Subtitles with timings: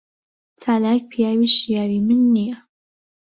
[0.61, 2.57] چالاک پیاوی شیاوی من نییە.